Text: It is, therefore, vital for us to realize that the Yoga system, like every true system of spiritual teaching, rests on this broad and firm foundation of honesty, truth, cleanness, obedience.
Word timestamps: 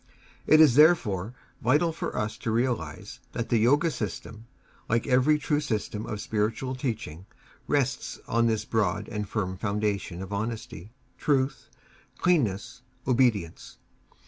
It 0.47 0.59
is, 0.59 0.73
therefore, 0.73 1.35
vital 1.61 1.91
for 1.91 2.17
us 2.17 2.35
to 2.39 2.49
realize 2.49 3.19
that 3.33 3.49
the 3.49 3.59
Yoga 3.59 3.91
system, 3.91 4.47
like 4.89 5.05
every 5.05 5.37
true 5.37 5.59
system 5.59 6.07
of 6.07 6.19
spiritual 6.19 6.73
teaching, 6.73 7.27
rests 7.67 8.19
on 8.27 8.47
this 8.47 8.65
broad 8.65 9.07
and 9.09 9.29
firm 9.29 9.57
foundation 9.57 10.23
of 10.23 10.33
honesty, 10.33 10.89
truth, 11.19 11.69
cleanness, 12.17 12.81
obedience. 13.07 13.77